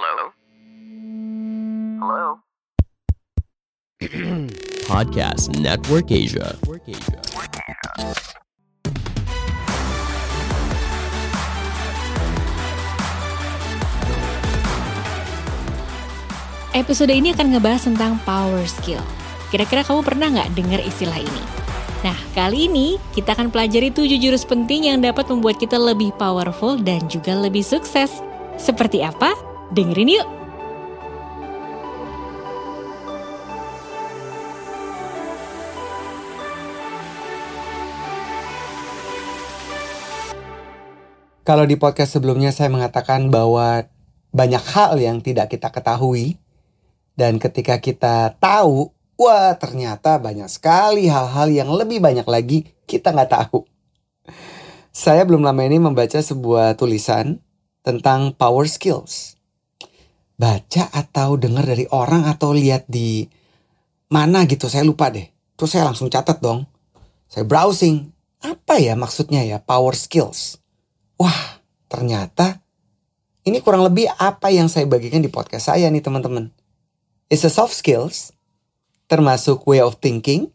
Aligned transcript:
Hello? 0.00 0.32
Hello? 2.00 2.40
Podcast 4.88 5.52
Network 5.60 6.08
Asia. 6.08 6.56
Episode 16.72 17.12
ini 17.12 17.36
akan 17.36 17.52
ngebahas 17.52 17.84
tentang 17.84 18.16
power 18.24 18.64
skill. 18.64 19.04
Kira-kira 19.52 19.84
kamu 19.84 20.00
pernah 20.00 20.32
nggak 20.32 20.56
dengar 20.56 20.80
istilah 20.80 21.20
ini? 21.20 21.44
Nah, 22.08 22.16
kali 22.32 22.72
ini 22.72 22.96
kita 23.12 23.36
akan 23.36 23.52
pelajari 23.52 23.92
tujuh 23.92 24.16
jurus 24.16 24.48
penting 24.48 24.88
yang 24.88 25.04
dapat 25.04 25.28
membuat 25.28 25.60
kita 25.60 25.76
lebih 25.76 26.16
powerful 26.16 26.80
dan 26.80 27.04
juga 27.12 27.36
lebih 27.36 27.60
sukses. 27.60 28.24
Seperti 28.56 29.04
apa? 29.04 29.49
Dengerin 29.70 30.18
yuk! 30.18 30.26
Kalau 41.46 41.62
di 41.70 41.78
podcast 41.78 42.18
sebelumnya 42.18 42.50
saya 42.50 42.66
mengatakan 42.66 43.30
bahwa 43.30 43.86
banyak 44.34 44.58
hal 44.74 44.98
yang 44.98 45.22
tidak 45.22 45.54
kita 45.54 45.70
ketahui 45.70 46.34
dan 47.14 47.38
ketika 47.38 47.78
kita 47.78 48.34
tahu, 48.42 48.90
wah 49.14 49.54
ternyata 49.54 50.18
banyak 50.18 50.50
sekali 50.50 51.06
hal-hal 51.06 51.46
yang 51.46 51.70
lebih 51.70 52.02
banyak 52.02 52.26
lagi 52.26 52.74
kita 52.90 53.14
nggak 53.14 53.30
tahu. 53.38 53.62
Saya 54.90 55.22
belum 55.22 55.46
lama 55.46 55.62
ini 55.62 55.78
membaca 55.78 56.18
sebuah 56.18 56.74
tulisan 56.74 57.38
tentang 57.86 58.34
power 58.34 58.66
skills. 58.66 59.39
Baca 60.40 60.88
atau 60.88 61.36
dengar 61.36 61.68
dari 61.68 61.84
orang 61.92 62.24
atau 62.24 62.56
lihat 62.56 62.88
di 62.88 63.28
mana 64.08 64.48
gitu, 64.48 64.72
saya 64.72 64.88
lupa 64.88 65.12
deh. 65.12 65.28
Terus 65.60 65.76
saya 65.76 65.84
langsung 65.84 66.08
catat 66.08 66.40
dong. 66.40 66.64
Saya 67.28 67.44
browsing, 67.44 68.08
apa 68.40 68.80
ya 68.80 68.96
maksudnya 68.96 69.44
ya 69.44 69.60
power 69.60 69.92
skills? 69.92 70.56
Wah, 71.20 71.60
ternyata 71.92 72.64
ini 73.44 73.60
kurang 73.60 73.84
lebih 73.84 74.08
apa 74.16 74.48
yang 74.48 74.72
saya 74.72 74.88
bagikan 74.88 75.20
di 75.20 75.28
podcast 75.28 75.68
saya 75.68 75.92
nih 75.92 76.00
teman-teman. 76.00 76.48
It's 77.28 77.44
a 77.44 77.52
soft 77.52 77.76
skills, 77.76 78.32
termasuk 79.12 79.68
way 79.68 79.84
of 79.84 80.00
thinking, 80.00 80.48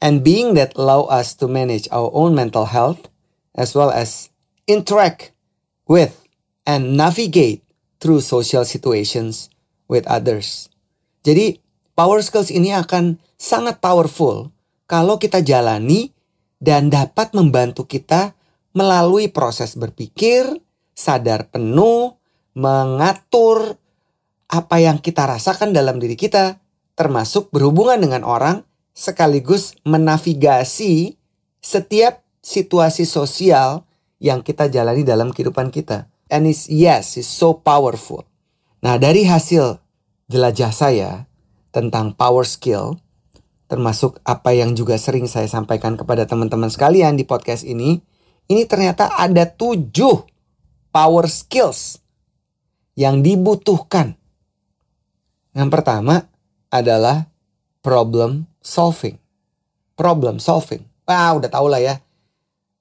and 0.00 0.24
being 0.24 0.56
that 0.56 0.72
allow 0.80 1.04
us 1.12 1.36
to 1.36 1.44
manage 1.44 1.84
our 1.92 2.08
own 2.16 2.32
mental 2.32 2.64
health, 2.64 3.12
as 3.52 3.76
well 3.76 3.92
as 3.92 4.32
interact 4.64 5.36
with 5.84 6.24
and 6.64 6.96
navigate 6.96 7.65
through 7.98 8.20
social 8.20 8.66
situations 8.66 9.48
with 9.88 10.04
others. 10.10 10.68
Jadi, 11.26 11.58
power 11.96 12.22
skills 12.22 12.52
ini 12.52 12.70
akan 12.76 13.18
sangat 13.36 13.80
powerful 13.82 14.54
kalau 14.86 15.18
kita 15.18 15.42
jalani 15.42 16.14
dan 16.62 16.88
dapat 16.88 17.34
membantu 17.34 17.84
kita 17.84 18.32
melalui 18.76 19.32
proses 19.32 19.74
berpikir, 19.74 20.46
sadar 20.92 21.48
penuh, 21.48 22.16
mengatur 22.56 23.76
apa 24.46 24.76
yang 24.78 25.02
kita 25.02 25.26
rasakan 25.26 25.74
dalam 25.74 25.98
diri 25.98 26.14
kita, 26.14 26.60
termasuk 26.96 27.50
berhubungan 27.50 27.98
dengan 27.98 28.22
orang, 28.22 28.62
sekaligus 28.96 29.76
menavigasi 29.84 31.20
setiap 31.60 32.24
situasi 32.40 33.04
sosial 33.04 33.84
yang 34.22 34.40
kita 34.40 34.72
jalani 34.72 35.04
dalam 35.04 35.34
kehidupan 35.34 35.68
kita. 35.68 36.08
And 36.26 36.46
it's 36.46 36.66
yes, 36.66 37.14
it's 37.14 37.30
so 37.30 37.54
powerful. 37.54 38.26
Nah, 38.82 38.98
dari 38.98 39.26
hasil 39.26 39.78
jelajah 40.26 40.72
saya 40.74 41.10
tentang 41.70 42.14
power 42.18 42.42
skill, 42.42 42.98
termasuk 43.70 44.18
apa 44.26 44.54
yang 44.54 44.74
juga 44.74 44.98
sering 44.98 45.30
saya 45.30 45.46
sampaikan 45.46 45.94
kepada 45.94 46.26
teman-teman 46.26 46.70
sekalian 46.70 47.14
di 47.14 47.26
podcast 47.26 47.62
ini, 47.62 48.02
ini 48.46 48.62
ternyata 48.66 49.14
ada 49.14 49.46
tujuh 49.46 50.26
power 50.94 51.26
skills 51.26 51.98
yang 52.96 53.20
dibutuhkan. 53.22 54.14
Yang 55.54 55.68
pertama 55.72 56.26
adalah 56.70 57.30
problem 57.82 58.50
solving. 58.62 59.18
Problem 59.94 60.42
solving. 60.42 60.82
Wah, 61.06 61.38
udah 61.38 61.50
tau 61.50 61.66
lah 61.70 61.80
ya. 61.80 62.02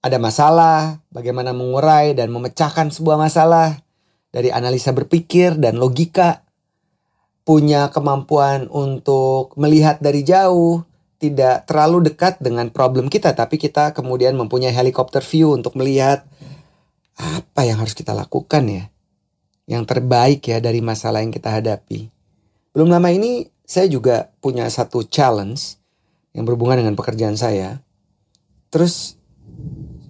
Ada 0.06 0.22
masalah, 0.22 1.02
bagaimana 1.10 1.50
mengurai 1.50 2.14
dan 2.14 2.30
memecahkan 2.30 2.94
sebuah 2.94 3.18
masalah 3.18 3.82
dari 4.30 4.54
analisa 4.54 4.94
berpikir 4.94 5.58
dan 5.58 5.82
logika. 5.82 6.46
Punya 7.42 7.90
kemampuan 7.90 8.70
untuk 8.70 9.58
melihat 9.58 9.98
dari 9.98 10.22
jauh, 10.22 10.86
tidak 11.18 11.66
terlalu 11.66 12.14
dekat 12.14 12.38
dengan 12.38 12.70
problem 12.70 13.10
kita, 13.10 13.34
tapi 13.34 13.58
kita 13.58 13.98
kemudian 13.98 14.38
mempunyai 14.38 14.70
helikopter 14.70 15.26
view 15.26 15.58
untuk 15.58 15.74
melihat 15.74 16.22
apa 17.18 17.66
yang 17.66 17.82
harus 17.82 17.98
kita 17.98 18.14
lakukan 18.14 18.62
ya. 18.70 18.86
Yang 19.66 19.90
terbaik 19.90 20.46
ya 20.46 20.62
dari 20.62 20.86
masalah 20.86 21.26
yang 21.26 21.34
kita 21.34 21.50
hadapi. 21.50 22.14
Belum 22.78 22.94
lama 22.94 23.10
ini 23.10 23.50
saya 23.66 23.90
juga 23.90 24.30
punya 24.38 24.70
satu 24.70 25.02
challenge 25.02 25.82
yang 26.38 26.46
berhubungan 26.46 26.86
dengan 26.86 26.94
pekerjaan 26.94 27.34
saya. 27.34 27.82
Terus 28.70 29.18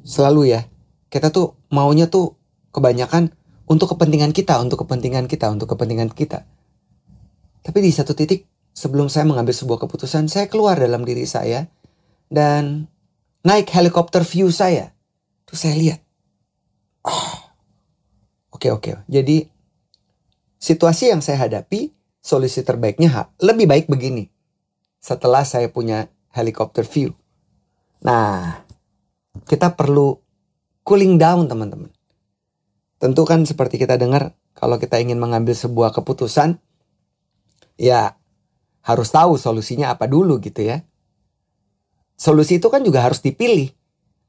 selalu 0.05 0.53
ya, 0.53 0.61
kita 1.09 1.33
tuh 1.33 1.57
maunya 1.73 2.05
tuh 2.05 2.37
kebanyakan 2.69 3.33
untuk 3.65 3.97
kepentingan 3.97 4.31
kita, 4.31 4.61
untuk 4.61 4.85
kepentingan 4.85 5.25
kita, 5.25 5.49
untuk 5.49 5.73
kepentingan 5.73 6.13
kita. 6.13 6.45
Tapi 7.65 7.77
di 7.81 7.89
satu 7.89 8.13
titik 8.13 8.45
sebelum 8.77 9.09
saya 9.09 9.25
mengambil 9.25 9.57
sebuah 9.57 9.89
keputusan, 9.89 10.29
saya 10.29 10.45
keluar 10.45 10.77
dalam 10.77 11.01
diri 11.01 11.25
saya 11.25 11.65
dan 12.29 12.85
naik 13.41 13.73
helikopter 13.73 14.21
view 14.21 14.53
saya. 14.53 14.93
Terus 15.49 15.59
saya 15.65 15.75
lihat. 15.77 15.99
Oh, 17.05 17.37
oke 18.53 18.69
oke. 18.69 19.05
Jadi 19.09 19.49
situasi 20.61 21.09
yang 21.09 21.25
saya 21.25 21.49
hadapi, 21.49 21.89
solusi 22.21 22.61
terbaiknya 22.61 23.33
lebih 23.41 23.65
baik 23.65 23.85
begini. 23.89 24.29
Setelah 25.01 25.45
saya 25.45 25.69
punya 25.69 26.09
helikopter 26.33 26.85
view. 26.85 27.13
Nah, 28.01 28.64
kita 29.43 29.75
perlu 29.75 30.15
cooling 30.87 31.19
down 31.19 31.51
teman-teman. 31.51 31.91
Tentu 32.95 33.27
kan 33.27 33.43
seperti 33.43 33.75
kita 33.75 33.99
dengar 33.99 34.31
kalau 34.55 34.79
kita 34.79 34.95
ingin 35.03 35.19
mengambil 35.19 35.51
sebuah 35.51 35.91
keputusan, 35.91 36.55
ya 37.75 38.15
harus 38.85 39.09
tahu 39.11 39.35
solusinya 39.35 39.91
apa 39.91 40.07
dulu 40.07 40.39
gitu 40.39 40.63
ya. 40.63 40.79
Solusi 42.15 42.63
itu 42.63 42.71
kan 42.71 42.79
juga 42.79 43.03
harus 43.03 43.19
dipilih. 43.19 43.67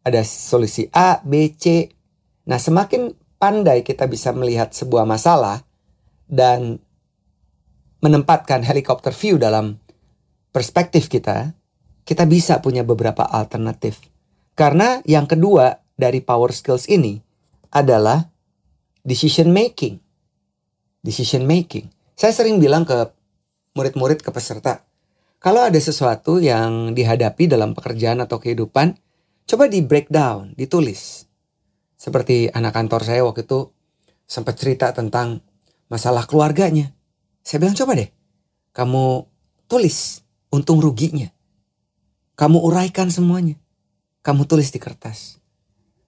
Ada 0.02 0.26
solusi 0.26 0.90
A, 0.90 1.22
B, 1.22 1.54
C. 1.54 1.94
Nah, 2.50 2.58
semakin 2.58 3.14
pandai 3.38 3.86
kita 3.86 4.10
bisa 4.10 4.34
melihat 4.34 4.74
sebuah 4.74 5.06
masalah 5.06 5.62
dan 6.26 6.82
menempatkan 8.02 8.66
helikopter 8.66 9.14
view 9.14 9.38
dalam 9.38 9.78
perspektif 10.50 11.06
kita, 11.06 11.54
kita 12.06 12.24
bisa 12.26 12.58
punya 12.62 12.82
beberapa 12.82 13.26
alternatif. 13.26 14.15
Karena 14.56 15.04
yang 15.04 15.28
kedua 15.28 15.84
dari 16.00 16.24
power 16.24 16.48
skills 16.48 16.88
ini 16.88 17.20
adalah 17.76 18.24
decision 19.04 19.52
making. 19.52 20.00
Decision 21.04 21.44
making. 21.44 21.92
Saya 22.16 22.32
sering 22.32 22.56
bilang 22.56 22.88
ke 22.88 23.12
murid-murid 23.76 24.24
ke 24.24 24.32
peserta. 24.32 24.88
Kalau 25.36 25.60
ada 25.60 25.76
sesuatu 25.76 26.40
yang 26.40 26.96
dihadapi 26.96 27.44
dalam 27.44 27.76
pekerjaan 27.76 28.24
atau 28.24 28.40
kehidupan, 28.40 28.96
coba 29.44 29.68
di 29.68 29.84
breakdown, 29.84 30.56
ditulis. 30.56 31.28
Seperti 32.00 32.48
anak 32.48 32.72
kantor 32.72 33.04
saya 33.04 33.20
waktu 33.28 33.44
itu 33.44 33.68
sempat 34.24 34.56
cerita 34.56 34.88
tentang 34.96 35.44
masalah 35.92 36.24
keluarganya. 36.24 36.96
Saya 37.44 37.60
bilang 37.60 37.76
coba 37.76 37.92
deh, 38.00 38.08
kamu 38.72 39.28
tulis 39.68 40.24
untung 40.48 40.80
ruginya. 40.80 41.28
Kamu 42.40 42.64
uraikan 42.64 43.12
semuanya. 43.12 43.60
Kamu 44.26 44.42
tulis 44.50 44.74
di 44.74 44.82
kertas. 44.82 45.38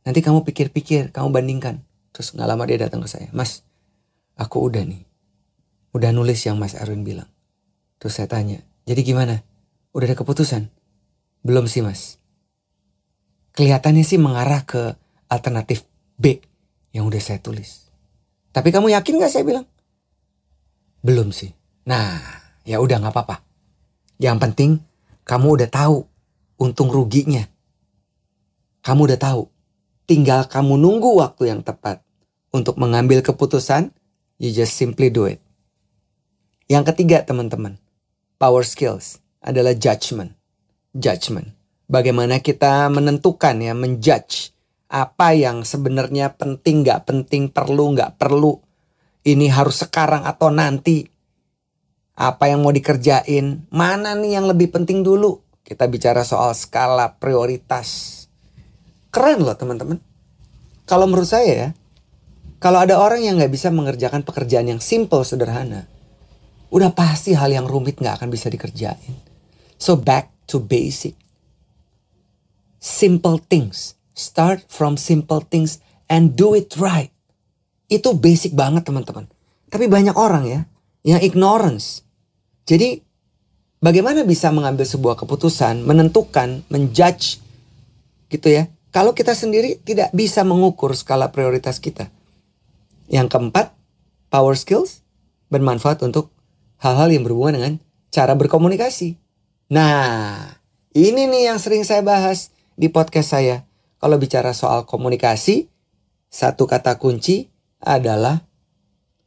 Nanti 0.03 0.19
kamu 0.19 0.43
pikir-pikir, 0.43 1.15
kamu 1.15 1.31
bandingkan. 1.31 1.87
Terus 2.11 2.35
nggak 2.35 2.49
lama 2.51 2.67
dia 2.67 2.83
datang 2.83 2.99
ke 2.99 3.07
saya, 3.07 3.31
Mas, 3.31 3.63
aku 4.35 4.59
udah 4.59 4.83
nih, 4.83 5.07
udah 5.95 6.11
nulis 6.11 6.43
yang 6.43 6.59
Mas 6.59 6.75
Erwin 6.75 7.07
bilang. 7.07 7.31
Terus 8.03 8.19
saya 8.19 8.27
tanya, 8.27 8.59
jadi 8.91 9.07
gimana? 9.07 9.47
Udah 9.95 10.11
ada 10.11 10.17
keputusan? 10.19 10.67
Belum 11.43 11.71
sih 11.71 11.83
mas. 11.83 12.19
Kelihatannya 13.55 14.07
sih 14.07 14.19
mengarah 14.19 14.63
ke 14.63 14.95
alternatif 15.27 15.83
B 16.15 16.39
yang 16.95 17.11
udah 17.11 17.19
saya 17.19 17.43
tulis. 17.43 17.91
Tapi 18.55 18.71
kamu 18.71 18.95
yakin 18.95 19.19
gak 19.19 19.33
saya 19.35 19.45
bilang? 19.47 19.67
Belum 21.03 21.35
sih. 21.35 21.51
Nah, 21.87 22.23
ya 22.63 22.79
udah 22.79 23.03
gak 23.03 23.15
apa-apa. 23.15 23.37
Yang 24.23 24.37
penting 24.43 24.71
kamu 25.27 25.59
udah 25.59 25.69
tahu 25.71 26.07
untung 26.63 26.91
ruginya. 26.91 27.47
Kamu 28.89 29.05
udah 29.05 29.21
tahu. 29.21 29.45
Tinggal 30.09 30.49
kamu 30.49 30.81
nunggu 30.81 31.21
waktu 31.21 31.53
yang 31.53 31.61
tepat 31.61 32.01
untuk 32.49 32.81
mengambil 32.81 33.21
keputusan 33.21 33.93
You 34.39 34.55
just 34.55 34.79
simply 34.79 35.11
do 35.11 35.27
it. 35.27 35.43
Yang 36.71 36.95
ketiga 36.95 37.27
teman-teman, 37.27 37.75
power 38.39 38.63
skills 38.63 39.19
adalah 39.43 39.75
judgment. 39.75 40.39
Judgment. 40.95 41.59
Bagaimana 41.91 42.39
kita 42.39 42.87
menentukan 42.87 43.59
ya, 43.59 43.75
menjudge 43.75 44.55
apa 44.87 45.35
yang 45.35 45.67
sebenarnya 45.67 46.39
penting, 46.39 46.87
nggak 46.87 47.11
penting, 47.11 47.51
perlu, 47.51 47.99
nggak 47.99 48.15
perlu. 48.15 48.63
Ini 49.27 49.51
harus 49.51 49.83
sekarang 49.83 50.23
atau 50.23 50.55
nanti. 50.55 51.03
Apa 52.15 52.47
yang 52.47 52.63
mau 52.63 52.71
dikerjain, 52.71 53.67
mana 53.75 54.15
nih 54.15 54.39
yang 54.39 54.47
lebih 54.47 54.71
penting 54.71 55.03
dulu. 55.03 55.43
Kita 55.67 55.91
bicara 55.91 56.23
soal 56.23 56.55
skala 56.55 57.19
prioritas. 57.19 58.28
Keren 59.09 59.41
loh 59.45 59.57
teman-teman. 59.57 59.99
Kalau 60.89 61.05
menurut 61.05 61.29
saya 61.29 61.53
ya, 61.53 61.69
kalau 62.59 62.83
ada 62.83 62.99
orang 62.99 63.23
yang 63.23 63.39
nggak 63.39 63.53
bisa 63.53 63.71
mengerjakan 63.71 64.27
pekerjaan 64.27 64.67
yang 64.67 64.81
simple, 64.83 65.23
sederhana, 65.23 65.87
udah 66.75 66.93
pasti 66.93 67.33
hal 67.33 67.53
yang 67.53 67.65
rumit 67.65 68.01
nggak 68.01 68.19
akan 68.21 68.29
bisa 68.29 68.51
dikerjain. 68.51 69.15
So 69.79 69.95
back 69.95 70.33
to 70.51 70.59
basic. 70.59 71.15
Simple 72.83 73.39
things. 73.39 73.95
Start 74.19 74.67
from 74.67 74.99
simple 74.99 75.45
things 75.47 75.79
and 76.11 76.35
do 76.35 76.59
it 76.59 76.75
right. 76.77 77.15
Itu 77.87 78.19
basic 78.19 78.59
banget 78.59 78.91
teman-teman. 78.91 79.31
Tapi 79.71 79.87
banyak 79.87 80.17
orang 80.19 80.45
ya 80.49 80.61
yang 81.07 81.23
ignorance. 81.23 82.03
Jadi 82.67 82.99
bagaimana 83.79 84.27
bisa 84.27 84.51
mengambil 84.51 84.85
sebuah 84.85 85.15
keputusan, 85.15 85.87
menentukan, 85.87 86.67
menjudge 86.69 87.39
gitu 88.29 88.49
ya. 88.51 88.67
Kalau 88.99 89.15
kita 89.15 89.31
sendiri 89.31 89.79
tidak 89.87 90.11
bisa 90.11 90.43
mengukur 90.43 90.91
skala 90.91 91.31
prioritas 91.31 91.79
kita. 91.79 92.11
Yang 93.07 93.31
keempat, 93.31 93.71
power 94.27 94.59
skills 94.59 95.07
bermanfaat 95.55 96.03
untuk 96.03 96.35
hal-hal 96.83 97.07
yang 97.15 97.23
berhubungan 97.23 97.55
dengan 97.63 97.75
cara 98.11 98.35
berkomunikasi. 98.35 99.15
Nah, 99.71 100.51
ini 100.99 101.31
nih 101.31 101.47
yang 101.47 101.63
sering 101.63 101.87
saya 101.87 102.03
bahas 102.03 102.51
di 102.75 102.91
podcast 102.91 103.39
saya. 103.39 103.71
Kalau 104.03 104.19
bicara 104.19 104.51
soal 104.51 104.83
komunikasi, 104.83 105.71
satu 106.27 106.67
kata 106.67 106.99
kunci 106.99 107.55
adalah 107.79 108.51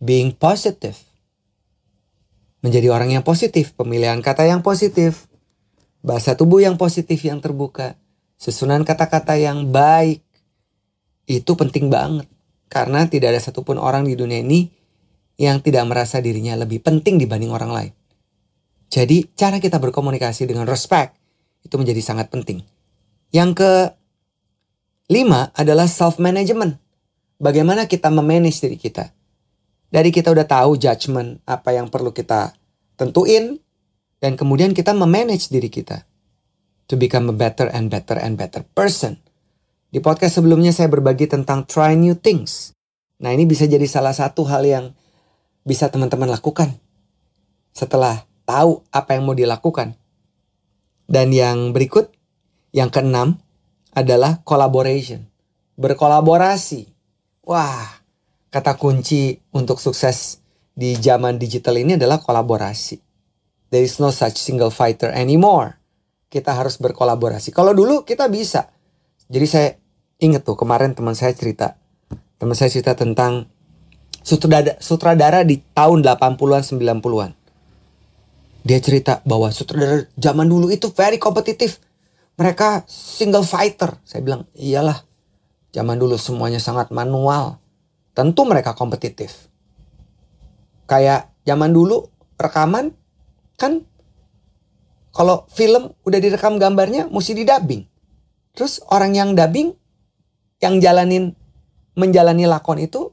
being 0.04 0.36
positive. 0.36 1.00
Menjadi 2.60 2.92
orang 2.92 3.16
yang 3.16 3.24
positif, 3.24 3.72
pemilihan 3.80 4.20
kata 4.20 4.52
yang 4.52 4.68
positif, 4.68 5.32
bahasa 6.04 6.36
tubuh 6.36 6.60
yang 6.60 6.76
positif 6.76 7.24
yang 7.24 7.40
terbuka, 7.40 7.96
susunan 8.42 8.82
kata-kata 8.82 9.38
yang 9.38 9.70
baik. 9.70 10.26
Itu 11.30 11.54
penting 11.54 11.94
banget. 11.94 12.26
Karena 12.66 13.06
tidak 13.06 13.38
ada 13.38 13.42
satupun 13.44 13.78
orang 13.78 14.10
di 14.10 14.18
dunia 14.18 14.42
ini 14.42 14.66
yang 15.38 15.62
tidak 15.62 15.86
merasa 15.86 16.18
dirinya 16.18 16.58
lebih 16.58 16.82
penting 16.82 17.22
dibanding 17.22 17.54
orang 17.54 17.70
lain. 17.70 17.94
Jadi 18.90 19.30
cara 19.38 19.62
kita 19.62 19.78
berkomunikasi 19.78 20.50
dengan 20.50 20.66
respect 20.66 21.14
itu 21.62 21.78
menjadi 21.78 22.02
sangat 22.02 22.34
penting. 22.34 22.66
Yang 23.32 23.64
ke 23.64 23.72
lima 25.14 25.54
adalah 25.54 25.86
self 25.86 26.18
management. 26.18 26.82
Bagaimana 27.38 27.86
kita 27.86 28.10
memanage 28.10 28.60
diri 28.60 28.76
kita. 28.76 29.14
Dari 29.92 30.10
kita 30.10 30.32
udah 30.32 30.48
tahu 30.48 30.80
judgment 30.80 31.44
apa 31.44 31.76
yang 31.76 31.92
perlu 31.92 32.16
kita 32.16 32.56
tentuin 32.96 33.60
dan 34.24 34.40
kemudian 34.40 34.72
kita 34.72 34.96
memanage 34.96 35.52
diri 35.52 35.68
kita 35.68 36.08
to 36.92 37.00
become 37.00 37.32
a 37.32 37.36
better 37.36 37.72
and 37.72 37.88
better 37.88 38.20
and 38.20 38.36
better 38.36 38.68
person. 38.76 39.16
Di 39.88 40.04
podcast 40.04 40.44
sebelumnya 40.44 40.76
saya 40.76 40.92
berbagi 40.92 41.32
tentang 41.32 41.64
try 41.64 41.96
new 41.96 42.20
things. 42.20 42.76
Nah 43.24 43.32
ini 43.32 43.48
bisa 43.48 43.64
jadi 43.64 43.88
salah 43.88 44.12
satu 44.12 44.44
hal 44.44 44.68
yang 44.68 44.86
bisa 45.64 45.88
teman-teman 45.88 46.28
lakukan 46.28 46.76
setelah 47.72 48.28
tahu 48.44 48.84
apa 48.92 49.16
yang 49.16 49.24
mau 49.24 49.36
dilakukan. 49.36 49.96
Dan 51.08 51.32
yang 51.32 51.72
berikut, 51.72 52.12
yang 52.76 52.92
keenam 52.92 53.40
adalah 53.96 54.44
collaboration. 54.44 55.28
Berkolaborasi. 55.76 56.88
Wah, 57.48 57.88
kata 58.48 58.80
kunci 58.80 59.40
untuk 59.52 59.80
sukses 59.80 60.40
di 60.72 60.96
zaman 60.96 61.36
digital 61.36 61.76
ini 61.76 62.00
adalah 62.00 62.24
kolaborasi. 62.24 63.00
There 63.72 63.84
is 63.84 64.00
no 64.00 64.12
such 64.12 64.40
single 64.40 64.72
fighter 64.72 65.12
anymore. 65.12 65.81
Kita 66.32 66.56
harus 66.56 66.80
berkolaborasi. 66.80 67.52
Kalau 67.52 67.76
dulu 67.76 68.08
kita 68.08 68.32
bisa. 68.32 68.72
Jadi 69.28 69.48
saya 69.48 69.70
Ingat 70.22 70.46
tuh 70.46 70.54
kemarin 70.54 70.94
teman 70.94 71.18
saya 71.18 71.34
cerita. 71.34 71.82
Teman 72.38 72.54
saya 72.54 72.70
cerita 72.70 72.94
tentang 72.94 73.50
sutradara, 74.22 74.78
sutradara 74.78 75.42
di 75.42 75.58
tahun 75.74 76.06
80-an 76.06 76.62
90-an. 76.62 77.32
Dia 78.62 78.78
cerita 78.78 79.26
bahwa 79.26 79.50
sutradara 79.50 80.06
zaman 80.14 80.46
dulu 80.46 80.70
itu 80.70 80.94
very 80.94 81.18
kompetitif. 81.18 81.82
Mereka 82.38 82.86
single 82.86 83.42
fighter. 83.42 83.98
Saya 84.06 84.22
bilang, 84.22 84.46
iyalah. 84.54 85.02
Zaman 85.74 85.98
dulu 85.98 86.22
semuanya 86.22 86.62
sangat 86.62 86.94
manual. 86.94 87.58
Tentu 88.14 88.46
mereka 88.46 88.78
kompetitif. 88.78 89.50
Kayak 90.86 91.34
zaman 91.50 91.74
dulu 91.74 92.14
rekaman 92.38 92.94
kan 93.58 93.82
kalau 95.12 95.48
film 95.52 95.92
udah 96.08 96.20
direkam 96.20 96.56
gambarnya 96.58 97.08
mesti 97.12 97.36
didubbing. 97.36 97.84
Terus 98.56 98.84
orang 98.92 99.16
yang 99.16 99.36
dubbing 99.36 99.76
yang 100.64 100.80
jalanin 100.80 101.36
menjalani 101.96 102.48
lakon 102.48 102.80
itu 102.80 103.12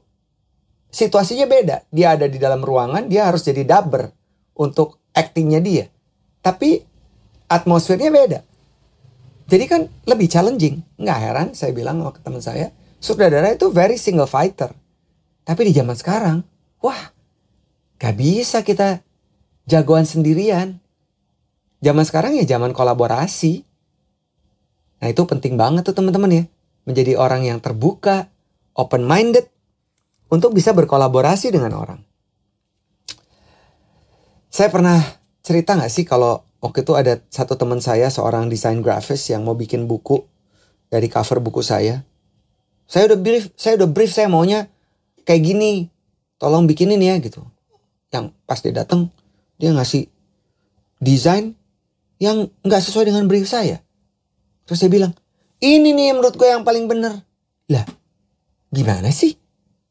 situasinya 0.91 1.47
beda. 1.47 1.87
Dia 1.91 2.15
ada 2.15 2.27
di 2.27 2.39
dalam 2.39 2.63
ruangan, 2.63 3.07
dia 3.07 3.27
harus 3.27 3.43
jadi 3.43 3.63
dubber 3.63 4.11
untuk 4.55 4.99
aktingnya 5.15 5.59
dia. 5.59 5.85
Tapi 6.39 6.79
atmosfernya 7.51 8.11
beda. 8.11 8.39
Jadi 9.49 9.65
kan 9.65 9.81
lebih 10.05 10.29
challenging. 10.29 10.79
Nggak 11.01 11.19
heran 11.19 11.47
saya 11.57 11.73
bilang 11.73 12.05
ke 12.13 12.21
teman 12.21 12.39
saya, 12.39 12.69
sutradara 13.01 13.49
itu 13.55 13.73
very 13.73 13.97
single 13.97 14.29
fighter. 14.29 14.69
Tapi 15.41 15.65
di 15.65 15.73
zaman 15.73 15.97
sekarang, 15.97 16.37
wah, 16.77 17.09
gak 17.97 18.13
bisa 18.13 18.61
kita 18.61 19.01
jagoan 19.65 20.05
sendirian. 20.05 20.77
Zaman 21.79 22.03
sekarang 22.03 22.35
ya 22.35 22.43
zaman 22.43 22.75
kolaborasi. 22.75 23.63
Nah 24.99 25.07
itu 25.07 25.23
penting 25.23 25.55
banget 25.55 25.87
tuh 25.87 25.95
teman-teman 25.95 26.31
ya 26.31 26.43
menjadi 26.83 27.15
orang 27.15 27.47
yang 27.47 27.63
terbuka, 27.63 28.27
open 28.75 29.07
minded 29.07 29.47
untuk 30.27 30.51
bisa 30.51 30.75
berkolaborasi 30.75 31.55
dengan 31.55 31.75
orang. 31.75 31.99
Saya 34.49 34.67
pernah 34.73 34.99
cerita 35.45 35.77
nggak 35.77 35.91
sih 35.93 36.03
kalau 36.03 36.41
waktu 36.59 36.83
itu 36.83 36.93
ada 36.97 37.21
satu 37.31 37.55
teman 37.55 37.79
saya 37.79 38.11
seorang 38.11 38.51
desain 38.51 38.81
grafis 38.81 39.29
yang 39.31 39.45
mau 39.45 39.55
bikin 39.55 39.85
buku 39.85 40.25
dari 40.89 41.07
cover 41.07 41.39
buku 41.39 41.61
saya. 41.61 42.03
Saya 42.89 43.13
udah 43.13 43.19
brief, 43.21 43.53
saya 43.53 43.77
udah 43.77 43.89
brief 43.89 44.11
saya 44.11 44.27
maunya 44.27 44.67
kayak 45.23 45.45
gini. 45.45 45.87
Tolong 46.39 46.65
bikinin 46.65 47.03
ya 47.03 47.19
gitu. 47.19 47.45
Yang 48.09 48.33
pas 48.47 48.59
dia 48.63 48.73
datang 48.73 49.11
dia 49.59 49.75
ngasih 49.75 50.07
desain 51.03 51.58
yang 52.19 52.51
nggak 52.61 52.83
sesuai 52.83 53.09
dengan 53.09 53.25
brief 53.25 53.47
saya. 53.47 53.79
Terus 54.67 54.77
saya 54.85 54.91
bilang, 54.91 55.15
ini 55.63 55.95
nih 55.95 56.13
menurut 56.13 56.35
gue 56.35 56.45
yang 56.45 56.67
paling 56.67 56.85
bener. 56.85 57.19
Lah, 57.71 57.83
gimana 58.69 59.09
sih? 59.09 59.33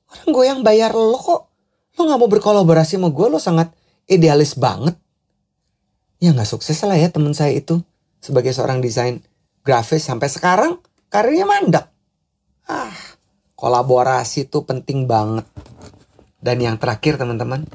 Orang 0.09 0.29
gue 0.33 0.45
yang 0.49 0.61
bayar 0.65 0.97
lo 0.97 1.19
kok. 1.19 1.51
Lo 1.99 2.07
gak 2.07 2.21
mau 2.21 2.31
berkolaborasi 2.31 2.97
sama 2.97 3.11
gue, 3.11 3.27
lo 3.27 3.43
sangat 3.43 3.75
idealis 4.07 4.55
banget. 4.55 4.95
Ya 6.23 6.31
gak 6.31 6.47
sukses 6.47 6.79
lah 6.87 6.95
ya 6.95 7.11
temen 7.11 7.35
saya 7.35 7.53
itu. 7.53 7.83
Sebagai 8.23 8.55
seorang 8.55 8.79
desain 8.79 9.21
grafis 9.67 10.07
sampai 10.07 10.31
sekarang 10.31 10.79
karirnya 11.11 11.45
mandek. 11.45 11.87
Ah, 12.71 12.95
kolaborasi 13.59 14.47
itu 14.47 14.63
penting 14.63 15.11
banget. 15.11 15.45
Dan 16.39 16.63
yang 16.63 16.77
terakhir 16.79 17.19
teman-teman, 17.19 17.67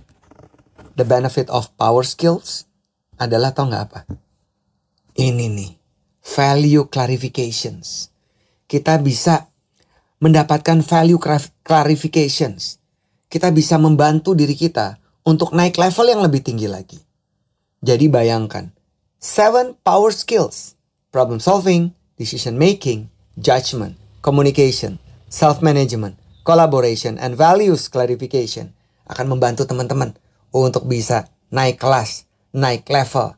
the 0.95 1.03
benefit 1.03 1.51
of 1.51 1.67
power 1.75 2.07
skills 2.07 2.65
adalah 3.19 3.51
tau 3.51 3.67
gak 3.67 3.83
apa? 3.91 3.99
Ini 5.13 5.45
nih, 5.45 5.71
value 6.25 6.89
clarifications. 6.89 8.09
Kita 8.65 8.97
bisa 8.97 9.45
mendapatkan 10.17 10.81
value 10.81 11.21
clarifications. 11.61 12.81
Kita 13.29 13.53
bisa 13.53 13.77
membantu 13.77 14.33
diri 14.33 14.57
kita 14.57 14.97
untuk 15.21 15.53
naik 15.53 15.77
level 15.77 16.09
yang 16.09 16.21
lebih 16.25 16.41
tinggi 16.41 16.65
lagi. 16.65 16.97
Jadi 17.85 18.09
bayangkan, 18.09 18.73
seven 19.21 19.77
power 19.85 20.09
skills, 20.09 20.73
problem 21.13 21.37
solving, 21.37 21.93
decision 22.17 22.57
making, 22.57 23.05
judgment, 23.37 23.93
communication, 24.25 24.97
self 25.29 25.61
management, 25.61 26.17
collaboration, 26.41 27.21
and 27.21 27.37
values 27.37 27.85
clarification 27.85 28.73
akan 29.05 29.29
membantu 29.29 29.69
teman-teman 29.69 30.17
untuk 30.49 30.89
bisa 30.89 31.29
naik 31.53 31.77
kelas, 31.77 32.25
naik 32.49 32.89
level, 32.89 33.37